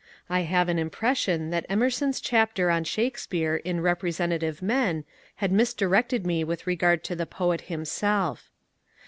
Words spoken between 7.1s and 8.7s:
the poet himself.